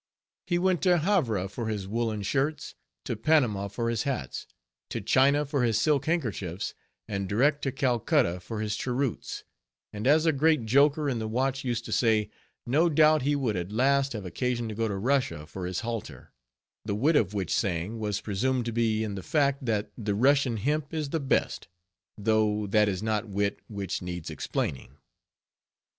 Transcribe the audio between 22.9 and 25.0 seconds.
not wit which needs explaining.